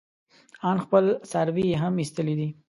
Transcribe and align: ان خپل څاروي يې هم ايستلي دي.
ان 0.69 0.77
خپل 0.85 1.05
څاروي 1.31 1.65
يې 1.71 1.77
هم 1.83 1.93
ايستلي 2.01 2.35
دي. 2.39 2.49